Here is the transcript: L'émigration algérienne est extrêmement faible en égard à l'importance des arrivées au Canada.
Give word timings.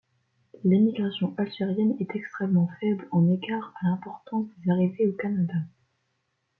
L'émigration 0.63 1.35
algérienne 1.37 1.95
est 1.99 2.15
extrêmement 2.15 2.67
faible 2.79 3.07
en 3.11 3.29
égard 3.29 3.71
à 3.79 3.85
l'importance 3.85 4.47
des 4.57 4.71
arrivées 4.71 5.07
au 5.09 5.13
Canada. 5.13 5.53